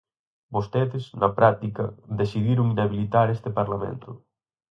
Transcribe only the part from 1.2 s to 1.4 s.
na